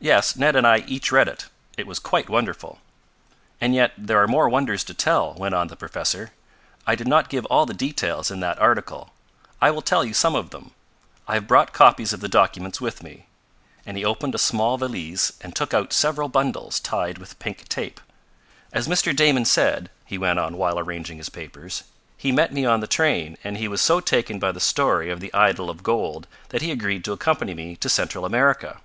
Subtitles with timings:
[0.00, 1.48] "Yes, Ned and I each read it.
[1.76, 2.78] It was quite wonderful."
[3.60, 6.30] "And yet there are more wonders to tell," went on the professor.
[6.86, 9.10] "I did not give all the details in that article.
[9.60, 10.70] I will tell you some of them.
[11.28, 13.26] I have brought copies of the documents with me,"
[13.84, 18.00] and he opened a small valise and took out several bundles tied with pink tape.
[18.72, 19.14] "As Mr.
[19.14, 21.82] Damon said," he went on while arranging his papers,
[22.16, 25.20] "he met me on the train, and he was so taken by the story of
[25.20, 28.80] the idol of gold that he agreed to accompany me to Central America."